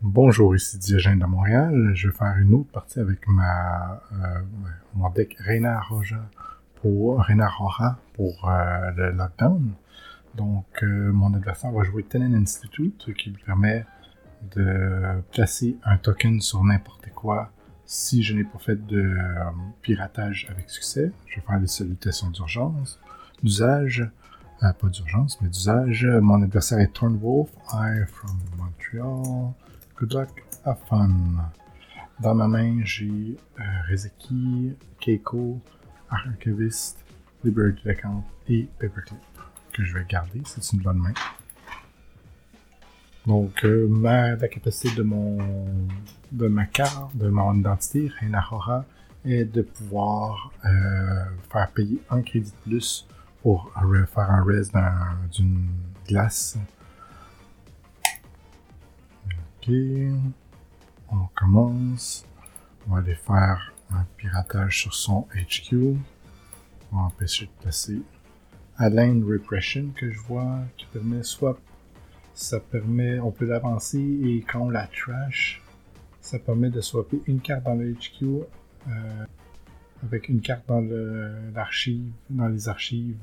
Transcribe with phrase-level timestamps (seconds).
[0.00, 1.90] Bonjour, ici Diogène de Montréal.
[1.94, 4.42] Je vais faire une autre partie avec ma, euh,
[4.94, 6.24] mon deck Reina Roja
[6.76, 9.72] pour Reina Roja pour euh, le lockdown.
[10.36, 13.86] Donc, euh, mon adversaire va jouer Tenen Institute qui lui permet
[14.54, 17.50] de placer un token sur n'importe quoi
[17.84, 19.44] si je n'ai pas fait de euh,
[19.82, 21.10] piratage avec succès.
[21.26, 23.00] Je vais faire des salutations d'urgence,
[23.42, 24.08] d'usage,
[24.60, 26.06] pas d'urgence, mais d'usage.
[26.06, 29.54] Mon adversaire est Turnwolf, I from Montreal.
[29.98, 31.10] Good luck, have fun.
[32.20, 35.60] Dans ma main, j'ai euh, Rezeki, Keiko,
[36.10, 37.04] Archivist,
[37.44, 39.18] Liberty Account et Paperclip
[39.72, 40.42] que je vais garder.
[40.44, 41.12] C'est une bonne main.
[43.26, 45.38] Donc, euh, ma, la capacité de mon
[46.32, 48.84] de ma carte, de mon identité, Reina Hora,
[49.24, 53.06] est de pouvoir euh, faire payer un crédit de plus
[53.42, 55.66] pour re- faire un res d'un- d'une
[56.06, 56.56] glace.
[59.70, 62.24] On commence.
[62.86, 65.96] On va aller faire un piratage sur son HQ.
[66.90, 68.00] On va empêcher de passer
[68.78, 71.58] Align Repression que je vois qui permet soit
[72.32, 75.60] ça permet, on peut l'avancer et quand on la trash,
[76.20, 79.24] ça permet de swapper une carte dans le HQ euh,
[80.04, 80.80] avec une carte dans
[81.52, 83.18] l'archive, dans les archives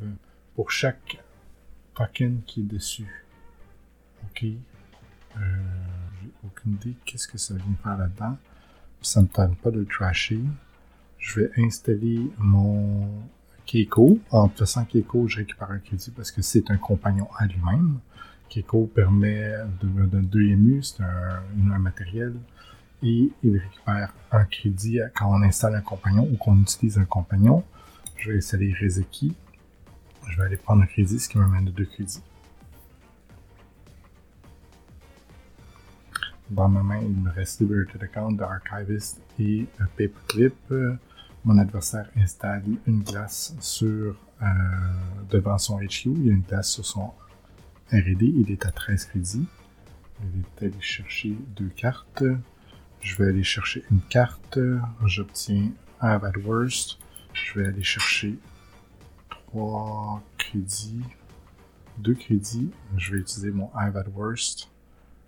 [0.53, 1.17] pour chaque
[1.95, 3.25] token qui est dessus.
[4.25, 4.43] Ok.
[4.43, 5.39] Euh,
[6.45, 8.37] aucune idée qu'est-ce que ça vient faire là-dedans.
[9.01, 10.41] Ça me tente pas de le trasher.
[11.19, 13.07] Je vais installer mon
[13.65, 14.19] Keiko.
[14.31, 17.99] En faisant Keiko, je récupère un crédit parce que c'est un compagnon à lui-même.
[18.49, 22.33] Keiko permet de me donner deux émus, c'est un, matériel,
[23.03, 27.63] et il récupère un crédit quand on installe un compagnon ou qu'on utilise un compagnon.
[28.17, 29.35] Je vais installer Rezeki.
[30.27, 32.21] Je vais aller prendre un crédit, ce qui m'amène à deux crédits.
[36.49, 39.65] Dans ma main, il me reste Liberated Account de Archivist et
[39.97, 40.73] Paperclip.
[41.43, 44.45] Mon adversaire installe une glace sur euh,
[45.29, 46.05] devant son HQ.
[46.05, 47.11] Il y a une glace sur son
[47.91, 49.47] RD, il est à 13 crédits.
[50.21, 52.23] Il est allé chercher deux cartes.
[53.01, 54.59] Je vais aller chercher une carte.
[55.05, 56.99] J'obtiens un Worst.
[57.33, 58.37] Je vais aller chercher
[59.29, 61.01] trois crédits.
[61.97, 62.71] Deux crédits.
[62.97, 64.69] Je vais utiliser mon Bad Worst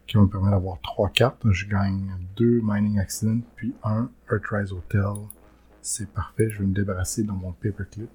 [0.08, 1.42] qui me permettre d'avoir trois cartes.
[1.52, 5.14] Je gagne deux Mining Accident puis un Earthrise Hotel.
[5.82, 6.50] C'est parfait.
[6.50, 8.10] Je vais me débarrasser de mon Paperclip.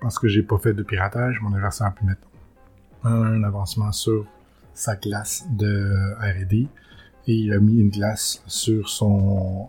[0.00, 2.22] parce que j'ai pas fait de piratage, mon adversaire a pu mettre
[3.04, 4.26] un avancement sur
[4.74, 6.68] sa glace de R&D
[7.26, 9.68] et il a mis une glace sur son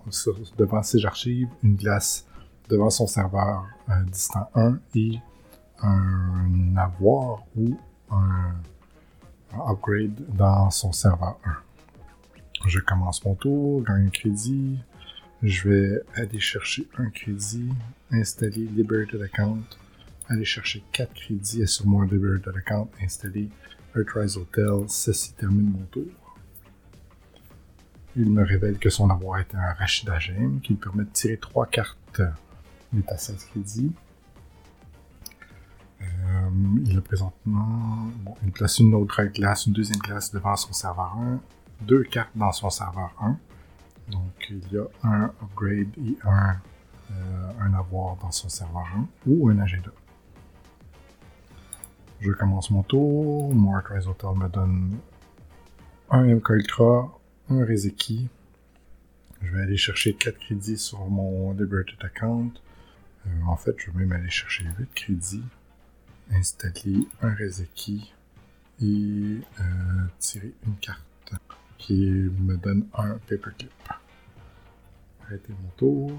[0.57, 2.25] devant ses archives, une glace
[2.69, 5.19] devant son serveur euh, distant 1 et
[5.81, 7.77] un avoir ou
[8.11, 8.55] un,
[9.67, 12.67] upgrade dans son serveur 1.
[12.67, 14.79] Je commence mon tour, gagne un crédit,
[15.41, 17.69] je vais aller chercher un crédit,
[18.11, 19.63] installer Liberated Account,
[20.27, 23.49] aller chercher 4 crédits et sur mon Liberated Account, installer
[23.95, 24.85] Earthrise Hotel.
[24.87, 26.03] Ceci termine mon tour.
[28.15, 31.37] Il me révèle que son avoir est un Rachida Gem qui lui permet de tirer
[31.37, 32.21] 3 cartes.
[32.93, 33.91] Il est à 16 crédits.
[36.01, 36.49] Euh,
[36.85, 38.07] il a présentement.
[38.43, 41.39] Il place une autre glace, une deuxième glace devant son serveur 1,
[41.81, 43.37] deux cartes dans son serveur 1.
[44.11, 46.55] Donc il y a un upgrade et un,
[47.11, 49.91] euh, un avoir dans son serveur 1 ou un agenda.
[52.21, 53.53] Je commence mon tour.
[53.53, 54.97] Mon Hotel me donne
[56.09, 57.17] un MK Ultra,
[57.49, 58.29] un Rezeki.
[59.41, 62.51] Je vais aller chercher 4 crédits sur mon Liberated Account.
[63.25, 65.43] Euh, en fait, je vais même aller chercher 8 crédits,
[66.33, 68.13] installer un Rezeki
[68.81, 69.63] et euh,
[70.19, 71.33] tirer une carte
[71.77, 73.71] qui me donne un Paperclip.
[75.25, 76.11] Arrêtez mon tour.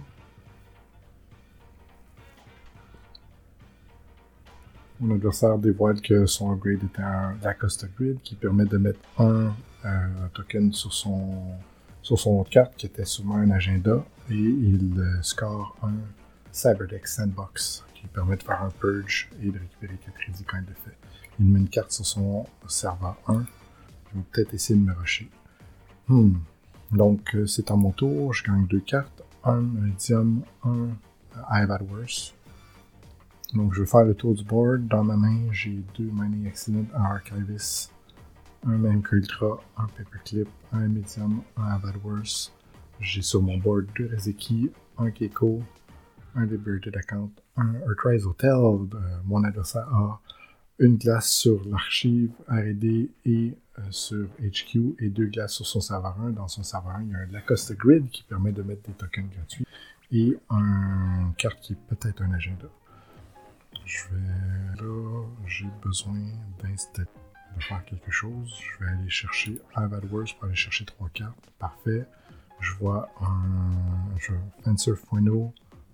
[5.00, 9.54] Mon adversaire dévoile que son upgrade est un Lacoste Grid qui permet de mettre un
[9.86, 11.42] euh, token sur son,
[12.02, 15.94] sur son carte qui était sûrement un agenda et il euh, score un
[16.52, 20.66] Cyberdeck Sandbox qui permet de faire un purge et de récupérer 4 crédits quand il
[20.68, 20.96] le fait.
[21.38, 23.44] Il met une carte sur son serveur 1.
[24.12, 25.30] Je vais peut-être essayer de me rusher.
[26.08, 26.34] Hmm.
[26.90, 28.32] Donc, euh, c'est à mon tour.
[28.32, 29.22] Je gagne deux cartes.
[29.44, 30.88] Un Medium, un euh,
[31.50, 32.34] I've had worse.
[33.54, 34.88] Donc, je vais faire le tour du board.
[34.88, 37.92] Dans ma main, j'ai deux Mining Accident, un Archivist,
[38.66, 42.52] un Mank Ultra, un Paperclip, un Medium, un worse.
[43.00, 45.62] J'ai sur mon board deux Rezeki, un Keiko,
[46.34, 48.50] un Liberated Account, un Earthrise Hotel.
[48.50, 48.86] Euh,
[49.24, 50.20] mon adversaire a
[50.78, 56.16] une glace sur l'archive R&D et euh, sur HQ et deux glaces sur son serveur
[56.20, 56.30] 1.
[56.30, 58.92] Dans son serveur 1, il y a un Lacoste Grid qui permet de mettre des
[58.92, 59.66] tokens gratuits
[60.12, 62.66] et une carte qui est peut-être un agenda.
[63.84, 66.18] Je vais là, j'ai besoin
[66.62, 67.08] d'installer
[67.56, 68.54] de faire quelque chose.
[68.60, 71.50] Je vais aller chercher I've AdWords pour aller chercher trois cartes.
[71.58, 72.06] Parfait.
[72.60, 74.32] Je vois un je,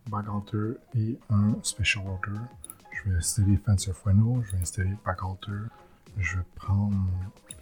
[0.08, 2.40] Bag Alter et un Special Order.
[2.92, 5.68] Je vais installer Fencer Fueno, je vais installer Bag Alter.
[6.18, 6.96] Je vais prendre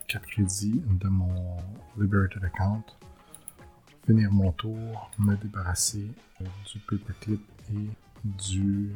[0.09, 1.57] 4 crédits de mon
[1.99, 2.85] Liberated Account.
[4.07, 6.07] Finir mon tour, me débarrasser
[6.41, 7.41] du Paperclip
[7.73, 7.89] et
[8.25, 8.91] du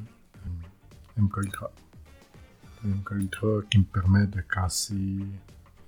[0.47, 1.71] euh, MK Ultra.
[2.85, 5.19] MK Ultra qui me permet de casser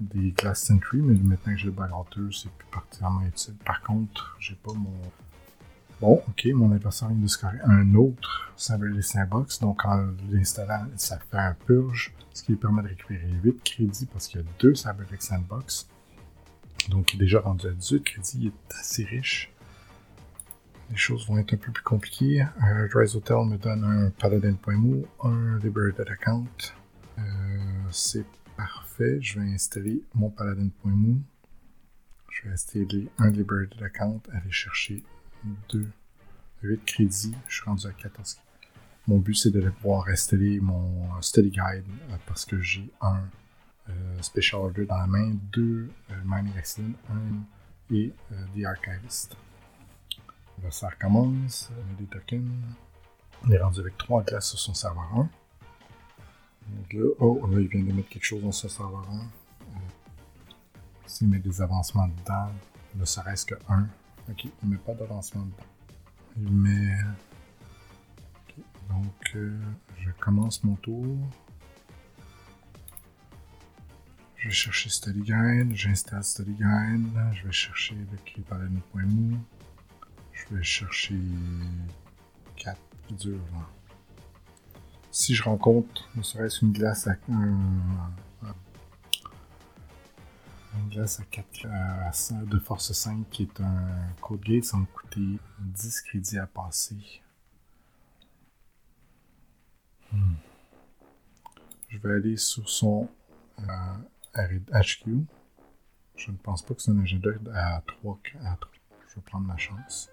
[0.01, 3.55] des Glass Sentry, mais maintenant que j'ai le Balanteur, c'est plus particulièrement utile.
[3.65, 4.99] Par contre, j'ai pas mon.
[6.01, 11.19] Bon, ok, mon adversaire vient de scorer un autre Cyberly Sandbox, donc en l'installant, ça
[11.19, 14.47] fait un purge, ce qui lui permet de récupérer 8 crédits parce qu'il y a
[14.59, 15.89] deux Cyberly Sandbox.
[16.89, 19.53] Donc, il est déjà rendu à 18 crédits, il est assez riche.
[20.91, 22.43] Les choses vont être un peu plus compliquées.
[22.43, 26.47] Euh, Rise Hotel me donne un Paladin.mo, un Liberated Account.
[27.19, 27.23] Euh,
[27.91, 28.25] c'est
[28.57, 29.19] parfait.
[29.21, 31.19] Je vais installer mon Paladin.mo.
[32.31, 35.05] Je vais installer un Liberated Account, aller chercher
[35.71, 35.91] 2,
[36.63, 37.35] 8 crédits.
[37.49, 38.39] Je suis rendu à 14.
[39.07, 43.21] Mon but, c'est de pouvoir installer mon Study Guide euh, parce que j'ai un
[44.21, 45.91] Special Order dans la main, deux
[46.25, 47.43] Mining Accident, un
[47.93, 48.13] et
[48.55, 49.37] The Archivist.
[50.71, 52.49] Ça recommence, on a des tokens.
[53.45, 55.17] On est rendu avec 3 glaces sur son serveur 1.
[56.77, 59.17] Donc là, oh, là, il vient de mettre quelque chose dans son serveur 1.
[59.17, 59.79] Euh,
[61.07, 62.51] S'il met des avancements dedans,
[62.95, 63.89] ne serait-ce que 1.
[64.31, 65.57] Ok, il met pas d'avancement dedans.
[66.37, 66.97] Il met.
[68.89, 69.59] Donc, euh,
[69.99, 71.17] je commence mon tour.
[74.37, 78.59] Je vais chercher Study Guide, j'installe Study Guide, je vais chercher le clé par
[80.33, 81.21] je vais chercher
[82.57, 82.81] 4
[83.11, 83.39] durs.
[85.11, 87.71] Si je rencontre ne serait-ce une glace à une
[90.91, 95.39] glace à 4 de force 5 qui est un code gate, ça va me coûter
[95.59, 96.97] 10 crédits à passer.
[100.13, 100.35] Hmm.
[101.89, 103.09] Je vais aller sur son
[103.59, 105.27] euh, HQ.
[106.17, 108.73] Je ne pense pas que c'est un agenda à 3, à 3.
[109.09, 110.11] Je vais prendre ma chance.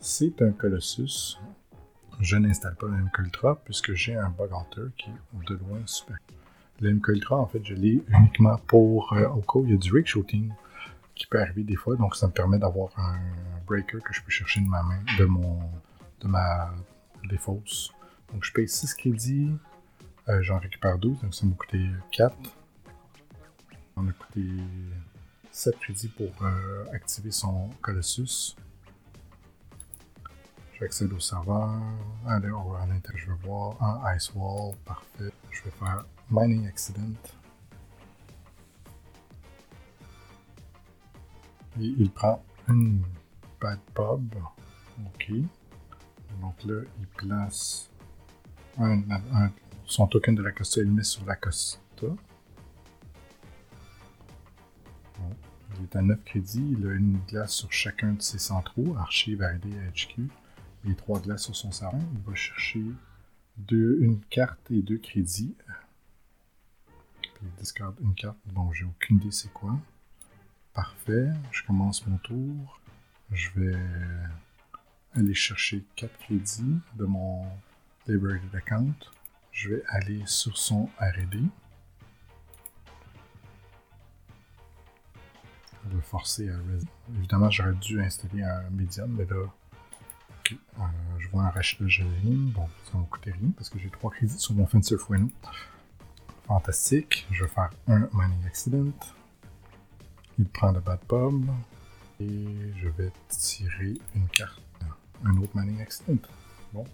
[0.00, 1.38] C'est un Colossus.
[2.20, 5.80] Je n'installe pas le MK Ultra puisque j'ai un Bug Hunter qui est de loin
[5.86, 6.18] super.
[6.80, 9.74] Le MK Ultra, en fait, je l'ai uniquement pour euh, au cas où il y
[9.74, 10.50] a du rig shooting
[11.14, 11.96] qui peut arriver des fois.
[11.96, 13.18] Donc, ça me permet d'avoir un
[13.66, 15.58] breaker que je peux chercher de ma main, de mon,
[16.20, 16.72] de ma
[17.28, 17.92] défausse.
[18.32, 19.52] Donc, je paye 6 crédits.
[20.28, 22.34] Euh, j'en récupère 12, donc ça m'a coûté 4.
[23.96, 24.46] On a coûté
[25.50, 28.56] 7 crédits pour euh, activer son Colossus.
[30.78, 31.68] J'accède au serveur.
[32.26, 34.74] Allez, à l'intérieur, je vais voir un Ice Wall.
[34.86, 35.30] Parfait.
[35.50, 37.16] Je vais faire Mining Accident.
[41.80, 43.02] Et il prend une
[43.60, 44.34] Bad Pub.
[45.06, 45.32] OK.
[46.40, 47.90] Donc là, il place
[48.78, 49.02] un,
[49.84, 50.80] son token de la Costa.
[50.80, 52.06] Il le met sur la Costa.
[55.78, 56.76] Il est à 9 crédits.
[56.78, 58.94] Il a une glace sur chacun de ses centraux.
[58.96, 60.28] Archive, AD, HQ
[60.84, 62.00] les trois glaces sur son salon.
[62.14, 62.84] Il va chercher
[63.70, 65.54] une carte et deux crédits.
[67.42, 69.78] Il discarde une carte dont j'ai aucune idée c'est quoi.
[70.74, 71.28] Parfait.
[71.50, 72.80] Je commence mon tour.
[73.32, 73.78] Je vais
[75.14, 77.44] aller chercher quatre crédits de mon
[78.06, 78.94] Library Account.
[79.52, 81.48] Je vais aller sur son RD.
[85.88, 86.56] Je vais forcer à
[87.16, 89.50] Évidemment, j'aurais dû installer un médium, mais là,
[90.52, 90.84] euh,
[91.18, 92.52] je vois un rachat de Jérémy.
[92.52, 95.30] Bon, ça va coûter rien parce que j'ai trois crédits sur mon Fencer Fueno.
[96.50, 97.28] Fantastique.
[97.30, 98.90] Je vais faire un Mining Accident.
[100.36, 101.48] Il prend le Bad Pub.
[102.18, 104.60] Et je vais tirer une carte.
[105.24, 106.18] Un autre Mining Accident.
[106.72, 106.84] Bon.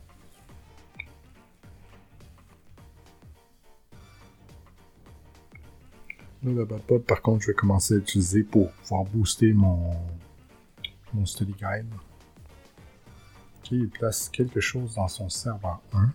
[6.43, 9.97] Là, le Bad Pub, par contre, je vais commencer à l'utiliser pour pouvoir booster mon,
[11.15, 11.95] mon Study Guide
[13.75, 16.13] il place quelque chose dans son serveur 1.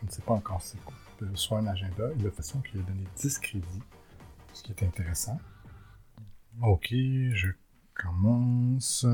[0.00, 0.94] Je ne sais pas encore c'est quoi.
[1.34, 2.04] Soit un agenda.
[2.18, 3.82] Il a façon qu'il a donné 10 crédits,
[4.52, 5.38] ce qui est intéressant.
[6.62, 7.48] Ok, je
[7.94, 9.06] commence.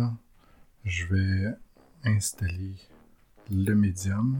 [0.85, 1.57] Je vais
[2.05, 2.75] installer
[3.51, 4.37] le médium.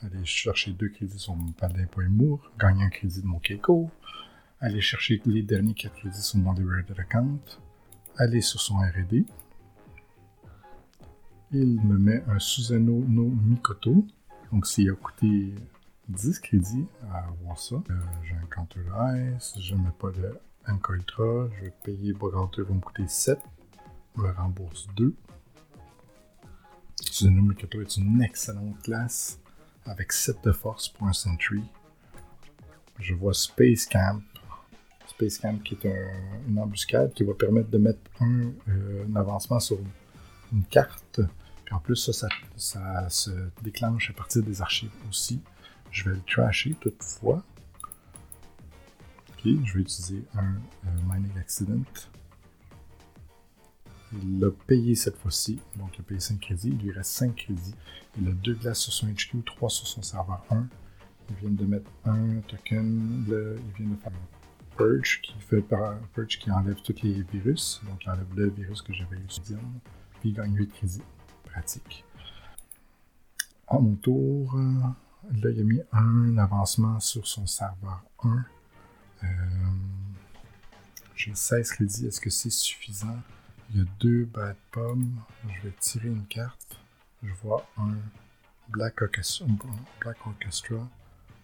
[0.00, 1.86] aller chercher deux crédits sur mon Paladin
[2.58, 3.90] gagner un crédit de mon Keiko,
[4.60, 7.38] aller chercher les derniers quatre crédits sur mon Liberated Account,
[8.16, 9.24] aller sur son R&D.
[11.52, 14.06] Il me met un Susanoo no Mikoto,
[14.50, 15.54] donc s'il a coûté
[16.08, 17.76] 10 crédits à avoir ça.
[17.76, 17.94] Euh,
[18.24, 18.80] j'ai un Counter
[19.36, 23.38] Ice, je mets pas de MK Ultra, je vais payer Boganter, va me coûter 7,
[24.16, 25.14] je me rembourse 2.
[27.00, 29.38] Susanoo Mikoto est une excellente classe
[29.84, 31.62] avec 7 de force pour un Sentry.
[32.98, 34.22] Je vois Space Camp.
[35.08, 36.10] Space Camp qui est
[36.48, 39.78] une embuscade qui va permettre de mettre un, euh, avancement sur
[40.52, 41.20] une carte.
[41.64, 43.30] Puis en plus, ça, ça, se
[43.62, 45.40] déclenche à partir des archives aussi.
[45.92, 47.44] Je vais le trasher toutefois.
[49.44, 50.54] Je vais utiliser un
[50.86, 51.82] euh, Mining Accident.
[54.12, 56.68] Il l'a payé cette fois-ci, donc il a payé 5 crédits.
[56.68, 57.74] Il lui reste 5 crédits.
[58.20, 60.68] Il a 2 glaces sur son HQ, 3 sur son serveur 1.
[61.30, 63.24] Il vient de mettre un token.
[63.26, 63.34] il
[63.84, 65.64] vient de faire un purge qui fait
[66.14, 67.80] purge qui enlève tous les virus.
[67.88, 69.42] Donc il enlève le virus que j'avais eu sur
[70.20, 71.02] Puis il gagne 8 crédits.
[71.44, 72.04] Pratique.
[73.66, 74.54] À mon tour,
[75.30, 78.44] là il a mis un avancement sur son serveur 1.
[79.22, 79.26] Euh,
[81.14, 82.06] j'ai 16 crédits.
[82.06, 83.18] Est-ce que c'est suffisant?
[83.70, 85.20] Il y a deux bad pommes.
[85.48, 86.76] Je vais tirer une carte.
[87.22, 87.94] Je vois un
[88.68, 90.88] Black Orchestra,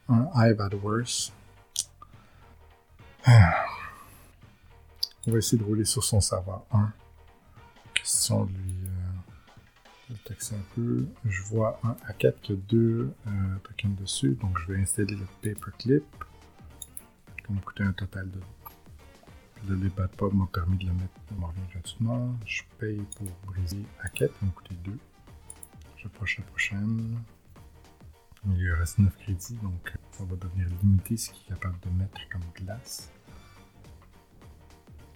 [0.08, 1.32] un I've had worse.
[5.26, 6.92] On va essayer de rouler sur son serveur 1.
[7.94, 8.97] Question de lui euh,
[10.24, 11.06] taxer un peu.
[11.24, 13.30] Je vois un A4 qui a deux euh,
[13.64, 16.04] tokens dessus, donc je vais installer le paperclip.
[17.48, 18.40] Va me coûter un total de
[19.66, 22.34] le Lebatpub m'a permis de le mettre dans gratuitement.
[22.46, 24.92] Je paye pour briser à 4, il m'a coûté 2.
[25.96, 27.18] J'approche la prochaine.
[28.46, 31.90] Il lui reste 9 crédits, donc ça va devenir limité ce qu'il est capable de
[31.98, 33.10] mettre comme glace.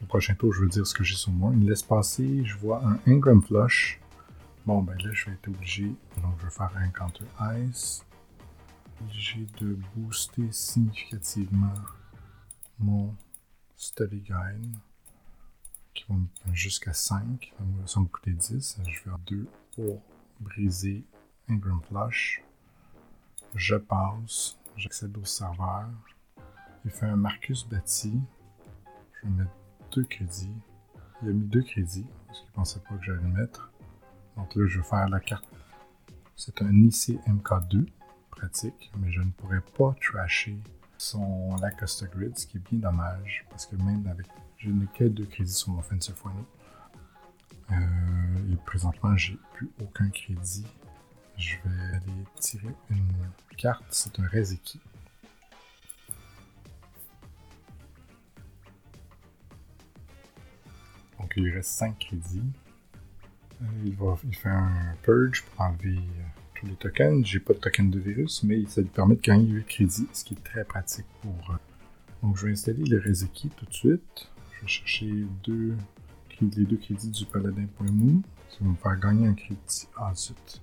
[0.01, 1.53] Le prochain tour, je veux dire ce que j'ai sur moi.
[1.55, 4.02] Il me laisse passer, je vois un Ingram Flush.
[4.65, 5.93] Bon, ben là, je vais être obligé.
[6.23, 7.25] Donc, je vais faire un Counter
[7.59, 8.05] Ice.
[9.01, 11.75] Obligé de booster significativement
[12.79, 13.13] mon
[13.77, 14.77] Study Guide
[15.95, 17.53] qui vont jusqu'à 5.
[17.87, 18.79] Ça va me coûter 10.
[18.79, 20.01] Je vais faire 2 pour
[20.39, 21.05] briser
[21.49, 22.45] Ingram Flush.
[23.57, 24.57] Je passe.
[24.77, 25.89] J'accède au serveur.
[26.85, 28.21] Il fait un Marcus Batty.
[29.15, 29.57] Je vais mettre
[29.91, 30.57] 2 crédits.
[31.23, 33.72] Il a mis 2 crédits parce qu'il ne pensait pas que j'allais le mettre.
[34.37, 35.45] Donc là, je vais faire la carte.
[36.37, 37.87] C'est un IC MK2
[38.31, 40.59] pratique, mais je ne pourrais pas trasher
[40.99, 44.27] son Lacoste Grid, ce qui est bien dommage, parce que même avec.
[44.59, 46.47] Je n'ai que deux crédits sur mon Fencer Fueno.
[47.73, 50.65] Euh, et présentement, j'ai plus aucun crédit.
[51.37, 53.13] Je vais aller tirer une
[53.57, 54.81] carte, c'est un Rezeki.
[61.19, 62.43] Donc il reste 5 crédits.
[63.63, 67.25] Euh, il, va, fait un purge pour enlever euh, les tokens.
[67.25, 70.25] J'ai pas de token de virus, mais ça lui permet de gagner 8 crédits, ce
[70.25, 71.51] qui est très pratique pour.
[71.51, 71.57] Euh,
[72.23, 74.29] donc je vais installer le Rezeki tout de suite.
[74.55, 78.23] Je vais chercher les deux crédits du paladin.mou.
[78.51, 79.89] Ça va me faire gagner un crédit.
[80.15, 80.63] Zut.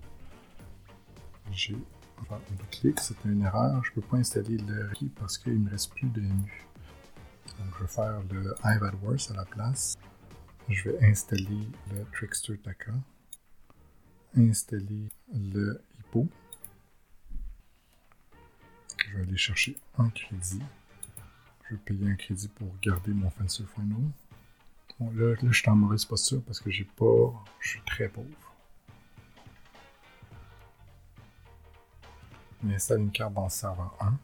[1.52, 1.76] J'ai
[2.22, 2.40] enfin,
[2.70, 3.84] clic, c'était une erreur.
[3.84, 6.66] Je peux pas installer le Rezeki parce qu'il me reste plus de MU.
[7.58, 9.98] Donc je vais faire le I've had worse à la place.
[10.70, 12.94] Je vais installer le Trickster Taka
[14.36, 15.84] installer le
[19.08, 20.62] je vais aller chercher un crédit.
[21.64, 24.12] Je vais payer un crédit pour garder mon Fencer Final.
[25.00, 27.34] Bon, là, là, je suis en mauvaise posture parce que j'ai pas.
[27.60, 28.28] Je suis très pauvre.
[32.64, 34.18] Il installe une carte dans le serveur 1.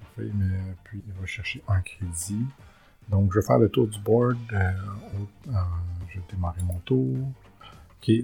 [0.00, 2.46] Parfait, mais puis il va chercher un crédit.
[3.08, 4.38] Donc je vais faire le tour du board.
[4.52, 4.70] Euh,
[5.48, 5.52] euh,
[6.08, 7.16] je vais démarrer mon tour.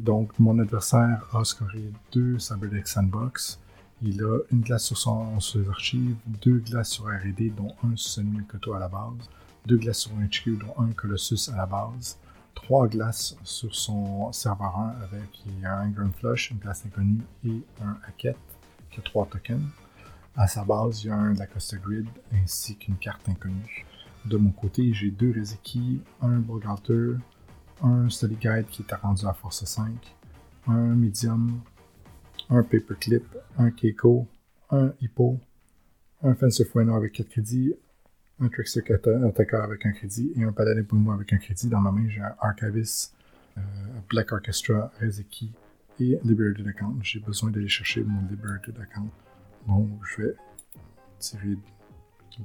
[0.01, 3.61] Donc mon adversaire a scoré deux Cyberdeck Sandbox.
[4.03, 8.23] Il a une glace sur, son, ses archives, deux glaces sur RD, dont un sur
[8.49, 9.29] Koto à la base,
[9.67, 12.17] deux glaces sur HQ, dont un Colossus à la base,
[12.55, 17.97] trois glaces sur son serveur 1 avec un Grand Flush, une glace inconnue et un
[18.07, 18.37] Hackett
[18.91, 19.63] qui a trois tokens.
[20.37, 23.85] À sa base, il y a un Lacoste Grid ainsi qu'une carte inconnue.
[24.25, 27.15] De mon côté, j'ai deux Rezeki, un Bogalter,
[27.83, 29.93] un study guide qui est rendu à force 5,
[30.67, 31.61] un medium,
[32.51, 33.25] un paperclip,
[33.57, 34.27] un Keiko,
[34.71, 35.39] un hippo,
[36.23, 37.75] un fencer Fueno avec 4 crédits,
[38.41, 38.83] un trickster
[39.27, 41.69] attacker avec un crédit et un paladin moi avec un crédit.
[41.69, 43.15] Dans ma main, j'ai un archivist,
[43.57, 43.61] euh,
[44.09, 45.53] Black Orchestra, Rezeki
[46.01, 46.97] et Liberated Account.
[47.03, 49.09] J'ai besoin d'aller chercher mon Liberated Account.
[49.67, 50.35] Donc, je vais
[51.19, 51.59] tirer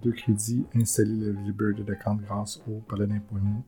[0.01, 3.63] deux crédits, installer le Liberated Account grâce au paladin.mo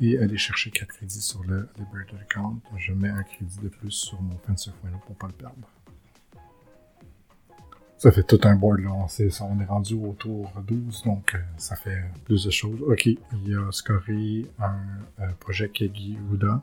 [0.00, 2.60] et aller chercher quatre crédits sur le Liberated Account.
[2.76, 5.68] Je mets un crédit de plus sur mon Fencer.no pour ne pas le perdre.
[8.00, 8.92] Ça fait tout un board là.
[8.92, 9.06] On,
[9.60, 12.80] est, rendu au tour 12, donc euh, ça fait plus de choses.
[12.80, 13.18] Ok, il
[13.54, 14.80] a scoré un
[15.20, 16.62] euh, projet Kegi Uda,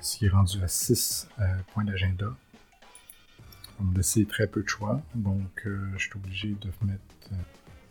[0.00, 2.34] ce qui est rendu à 6 euh, points d'agenda.
[3.78, 7.30] On me laisser très peu de choix, donc je suis obligé de mettre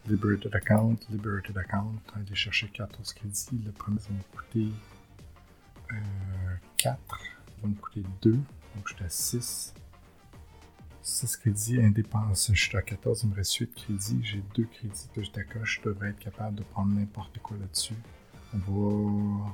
[0.08, 3.62] Liberated Account, Liberated Account, aller chercher 14 crédits.
[3.66, 4.72] Le premier va me coûter
[6.78, 7.00] 4,
[7.62, 9.74] va me coûter 2, donc j'étais à 6.
[11.02, 12.34] 6 crédits indépendants.
[12.34, 14.20] Je suis à 14, il me reste 8 crédits.
[14.24, 15.80] J'ai 2 crédits que je décoche.
[15.84, 17.96] Je devrais être capable de prendre n'importe quoi là-dessus.
[18.54, 19.54] On va...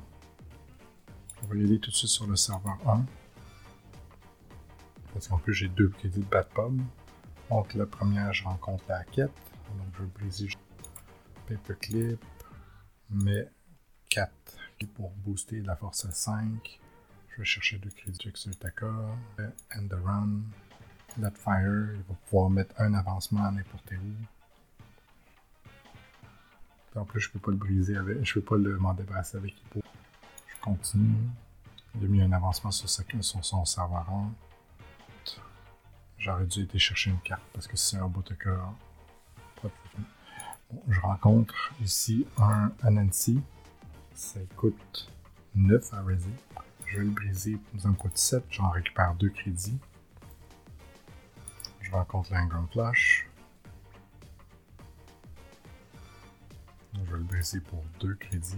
[1.44, 3.06] On va y aller tout de suite sur le serveur 1.
[5.14, 6.80] Parce qu'en plus, j'ai 2 crédits de Batpub.
[7.50, 9.32] Donc, la première, je rencontre la quête.
[9.78, 10.50] Donc, je vais briser
[11.48, 12.24] Paperclip.
[13.10, 13.50] Mais
[14.10, 14.32] 4
[14.88, 16.80] pour booster la force à 5.
[17.30, 18.88] Je vais chercher 2 crédits sur Taka.
[19.76, 20.42] End the run.
[21.18, 24.16] Let Fire, il va pouvoir mettre un avancement à n'importe où.
[27.00, 28.24] en plus, je peux pas le briser avec.
[28.24, 29.54] Je peux pas le m'en débarrasser avec.
[29.76, 29.82] Je
[30.62, 31.16] continue.
[31.96, 34.32] Il a mis un avancement sur, son serveur 1.
[36.18, 38.74] J'aurais dû aller chercher une carte parce que c'est un Boteka.
[40.88, 43.42] Je rencontre ici un Anansi.
[44.14, 45.12] Ça coûte
[45.56, 46.30] 9 à raiser.
[46.88, 47.58] Je vais le briser.
[47.78, 48.44] Ça me coûte 7.
[48.50, 49.80] J'en récupère 2 crédits
[51.92, 53.28] je rencontre l'Ingram Flash.
[56.94, 58.56] Je vais le briser pour deux crédits.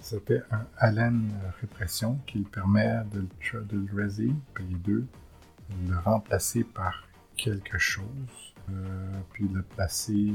[0.00, 5.06] C'était un Allen Répression qui permet de le, de le payer deux,
[5.88, 7.06] le remplacer par
[7.36, 10.32] quelque chose, euh, puis le placer,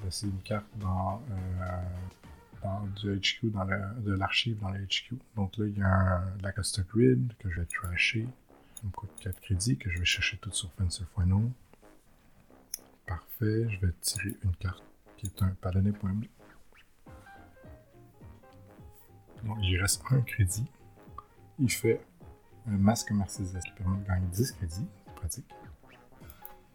[0.00, 1.76] placer une carte dans euh,
[2.96, 5.14] du HQ, dans de l'archive dans le HQ.
[5.36, 8.26] Donc là, il y a un Lacoste Grid que je vais trasher.
[8.74, 11.50] Ça me coûte 4 crédits que je vais chercher tout sur Fencer.no.
[13.06, 14.82] Parfait, je vais tirer une carte
[15.16, 16.26] qui est un paladin.me.
[19.44, 20.66] Donc il reste un crédit.
[21.58, 22.00] Il fait
[22.66, 24.86] un masque Mercedes qui permet de gagner 10 crédits.
[25.16, 25.46] Pratique.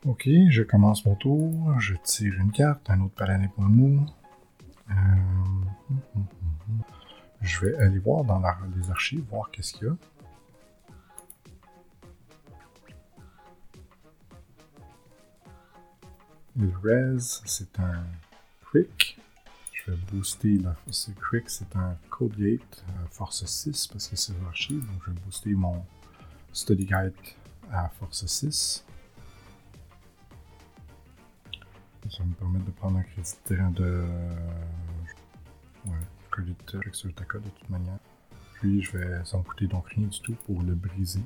[0.06, 1.80] Ok, je commence mon tour.
[1.80, 4.06] Je tire une carte, un autre paladin.mo.
[4.89, 4.93] Euh,
[7.41, 8.41] je vais aller voir dans
[8.75, 9.95] les archives, voir qu'est-ce qu'il y a.
[16.56, 18.04] Le res, c'est un
[18.71, 19.19] quick.
[19.89, 24.39] Vais booster la force quick, c'est un code gate euh, force 6 parce que c'est
[24.43, 24.86] l'archive.
[24.86, 25.84] Donc je vais booster mon
[26.54, 27.13] study guide
[27.71, 28.86] à force 6.
[32.08, 34.06] Ça va me permettre de prendre un crédit de terrain de.
[35.86, 35.97] Ouais,
[36.30, 37.99] crédit de Taka de toute manière.
[38.54, 39.25] Puis je vais.
[39.25, 41.23] Ça coûter donc rien du tout pour le briser.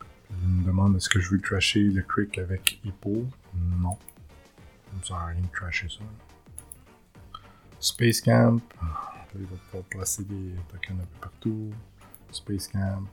[0.00, 3.24] Puis il me demande est-ce que je veux trasher le crick avec Hippo?
[3.54, 3.96] Non.
[4.90, 6.02] Ça ne sert à rien de trasher ça.
[7.80, 8.60] Space Camp.
[9.34, 11.70] Il va pouvoir placer des tokens un peu partout.
[12.30, 13.04] Space Camp.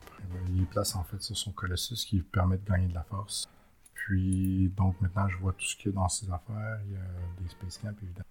[0.50, 3.50] Il place en fait sur son Colossus qui permet de gagner de la force.
[3.94, 6.80] Puis, donc maintenant, je vois tout ce qu'il y a dans ces affaires.
[6.86, 8.26] Il y a des Space Camp, évidemment.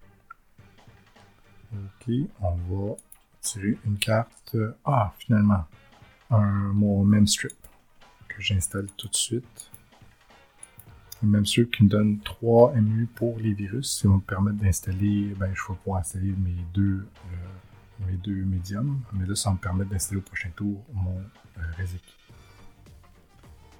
[1.73, 2.95] Ok, on va
[3.41, 4.55] tirer une carte.
[4.85, 5.65] Ah, finalement,
[6.29, 7.53] un, mon même strip
[8.27, 9.71] que j'installe tout de suite.
[11.23, 13.99] Même strip qui me donne 3 MU pour les virus.
[14.01, 17.07] Ça va me permettre d'installer, ben, je vais pouvoir installer mes deux,
[18.03, 18.99] euh, deux médiums.
[19.13, 21.19] Mais là, ça va me permettre d'installer au prochain tour mon
[21.57, 21.85] euh,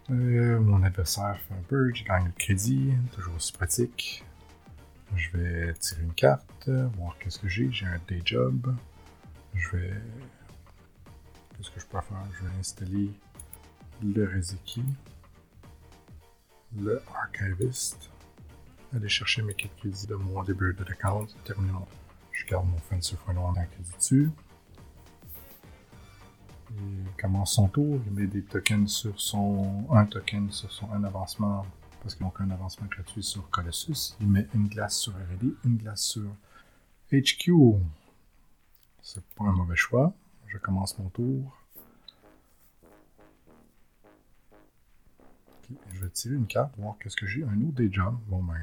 [0.10, 4.23] euh, mon adversaire fait un peu, j'ai gagné le crédit, toujours aussi pratique.
[5.15, 7.69] Je vais tirer une carte, voir qu'est-ce que j'ai.
[7.71, 8.73] J'ai un day job.
[9.54, 9.93] Je vais.
[11.58, 12.26] Qu'est-ce que je peux faire?
[12.39, 13.12] Je vais installer
[14.04, 14.84] le Rezeki,
[16.75, 18.10] le Archivist,
[18.93, 21.73] aller chercher mes quatre crédits de mon début de account, terminer
[22.32, 24.32] Je garde mon Fencer Final en crédit dessus.
[26.71, 29.88] Il commence son tour, il met des tokens sur son.
[29.91, 31.65] un token sur son un avancement,
[32.01, 34.15] parce qu'il manque un avancement gratuit sur Colossus.
[34.19, 36.30] Il met une glace sur RD, une glace sur
[37.12, 37.51] HQ.
[39.01, 40.13] C'est pas un mauvais choix.
[40.47, 41.58] Je commence mon tour.
[45.93, 47.43] Je vais tirer une carte, voir qu'est-ce que j'ai.
[47.43, 47.89] Un autre des.
[48.27, 48.56] Bon ben.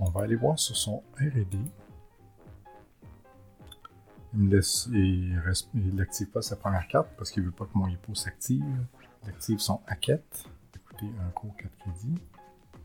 [0.00, 1.56] On va aller voir sur son RD.
[4.34, 7.88] Il me laisse, il, n'active pas sa première carte parce qu'il veut pas que mon
[7.88, 8.64] hippo s'active.
[9.24, 10.44] Il active son hacket.
[10.76, 12.22] Écoutez, un cours 4 crédits.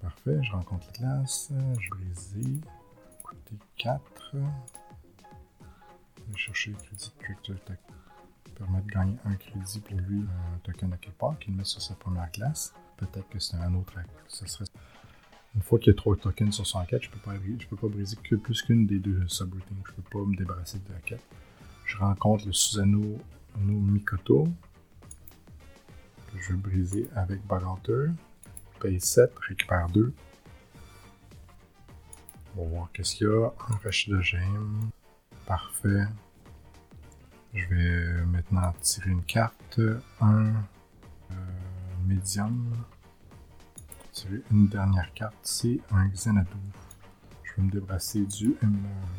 [0.01, 2.35] Parfait, je rencontre la classe, je brise.
[3.19, 4.01] Écoutez, 4.
[4.33, 4.39] Je
[6.31, 7.13] vais chercher le crédit
[7.47, 7.75] de
[8.55, 12.31] permet de gagner un crédit pour lui, un token Occupant qu'il met sur sa première
[12.31, 12.73] classe.
[13.11, 13.93] Peut-être que c'est un autre.
[14.27, 14.65] Ce serait...
[15.55, 17.19] Une fois qu'il y a trois tokens sur son hacket, je peux
[17.59, 19.77] je peux pas briser que plus qu'une des deux subroutines.
[19.87, 21.21] Je peux pas me débarrasser de hacket.
[21.85, 23.19] Je rencontre le Susano
[23.59, 24.47] no Mikoto
[26.39, 28.11] je vais briser avec Hunter.
[28.79, 30.13] Paye 7, récupère 2.
[32.55, 33.53] On va voir qu'est-ce qu'il y a.
[33.69, 34.89] Un rush de gemme.
[35.45, 36.05] Parfait.
[37.53, 39.79] Je vais maintenant tirer une carte.
[40.19, 40.45] Un
[41.31, 41.35] euh,
[42.05, 42.71] médium.
[44.51, 46.49] Une dernière carte, c'est un Xanadu.
[47.43, 48.55] Je vais me débarrasser du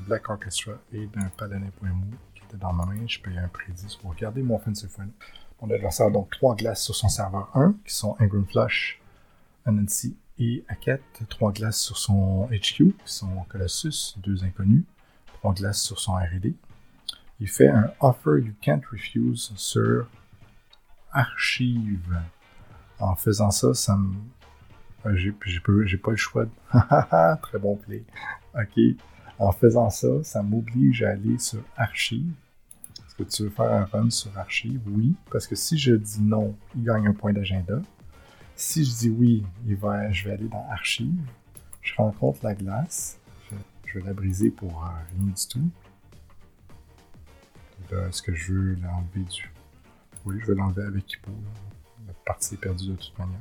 [0.06, 3.06] Black Orchestra et d'un Paladin Poemu qui était dans ma main.
[3.06, 5.08] Je paye un prédit pour regarder mon offensive point.
[5.60, 9.00] Mon adversaire a donc trois glaces sur son serveur 1, qui sont Ingram Flush,
[9.64, 11.02] Anansi et Hackett.
[11.28, 14.84] Trois glaces sur son HQ, qui sont Colossus, deux inconnus.
[15.40, 16.54] Trois glaces sur son RD
[17.40, 20.06] il fait un offer you can't refuse sur
[21.12, 22.20] archive.
[22.98, 24.14] En faisant ça, ça me.
[25.06, 25.32] Euh, j'ai,
[25.98, 26.50] pas le choix de.
[27.42, 28.04] Très bon play.
[28.54, 28.80] Ok.
[29.38, 32.32] En faisant ça, ça m'oblige à aller sur archive.
[33.06, 34.80] Est-ce que tu veux faire un run sur archive?
[34.86, 35.14] Oui.
[35.30, 37.80] Parce que si je dis non, il gagne un point d'agenda.
[38.56, 39.74] Si je dis oui, je
[40.24, 41.18] vais aller dans archive.
[41.82, 43.18] Je rencontre la glace.
[43.86, 45.70] Je, vais la briser pour rien du tout
[48.08, 49.50] est-ce que je veux l'enlever du.
[50.24, 51.30] Oui, je vais l'enlever avec Hippo.
[52.06, 53.40] La partie est perdue de toute manière.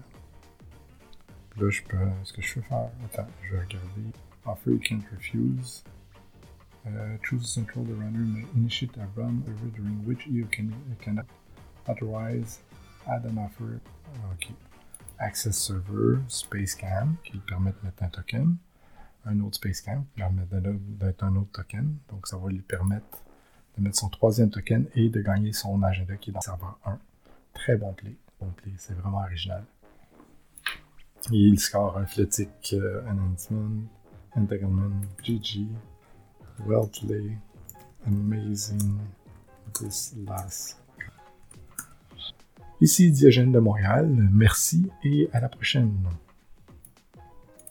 [1.58, 1.98] Là, je peux.
[1.98, 2.90] Est-ce que je peux faire.
[3.06, 4.12] Attends, je vais regarder.
[4.46, 5.84] Offer you can't refuse.
[6.86, 10.74] Uh, choose a central the runner may initiate a run over during which you can,
[11.00, 11.26] cannot
[11.88, 12.60] otherwise
[13.08, 13.80] add an offer.
[14.34, 14.52] Ok.
[15.20, 18.58] Access server, Spacecam, qui permet de mettre un token.
[19.26, 21.96] Un autre Spacecam, qui permet d'être un autre token.
[22.10, 23.24] Donc, ça va lui permettre
[23.78, 27.00] de mettre son troisième token et de gagner son agenda qui est dans serveur 1.
[27.54, 28.18] Très bon play.
[28.42, 29.64] Bon play, c'est vraiment original.
[31.32, 33.70] Il score un flottique euh, announcement,
[34.36, 34.92] entanglement,
[35.24, 35.68] GG,
[38.06, 38.98] amazing,
[39.74, 40.78] this last.
[42.82, 45.96] Ici Diogène de Montréal, merci et à la prochaine.